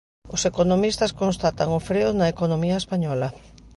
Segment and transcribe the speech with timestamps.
[0.35, 3.29] Os economistas constatan o freo na economía española.